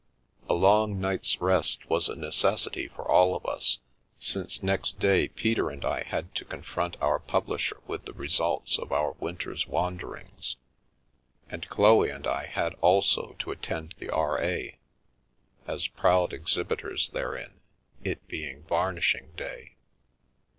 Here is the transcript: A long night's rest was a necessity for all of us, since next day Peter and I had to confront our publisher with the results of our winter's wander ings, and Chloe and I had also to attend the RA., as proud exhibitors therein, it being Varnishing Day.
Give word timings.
A 0.49 0.55
long 0.55 0.99
night's 0.99 1.39
rest 1.39 1.87
was 1.87 2.09
a 2.09 2.15
necessity 2.15 2.87
for 2.87 3.07
all 3.07 3.35
of 3.35 3.45
us, 3.45 3.77
since 4.17 4.63
next 4.63 4.97
day 4.97 5.27
Peter 5.27 5.69
and 5.69 5.85
I 5.85 6.01
had 6.01 6.33
to 6.33 6.43
confront 6.43 6.97
our 6.99 7.19
publisher 7.19 7.79
with 7.85 8.05
the 8.05 8.13
results 8.13 8.79
of 8.79 8.91
our 8.91 9.11
winter's 9.19 9.67
wander 9.67 10.17
ings, 10.17 10.55
and 11.51 11.69
Chloe 11.69 12.09
and 12.09 12.25
I 12.25 12.47
had 12.47 12.73
also 12.81 13.35
to 13.37 13.51
attend 13.51 13.93
the 13.99 14.07
RA., 14.07 14.73
as 15.67 15.87
proud 15.87 16.33
exhibitors 16.33 17.09
therein, 17.09 17.59
it 18.03 18.27
being 18.27 18.63
Varnishing 18.63 19.33
Day. 19.37 19.75